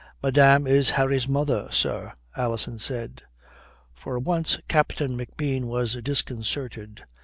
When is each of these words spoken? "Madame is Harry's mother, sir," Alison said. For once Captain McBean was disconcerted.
"Madame 0.23 0.65
is 0.65 0.89
Harry's 0.97 1.27
mother, 1.27 1.69
sir," 1.71 2.13
Alison 2.35 2.79
said. 2.79 3.21
For 3.93 4.17
once 4.17 4.57
Captain 4.67 5.15
McBean 5.15 5.65
was 5.65 5.93
disconcerted. 6.01 7.03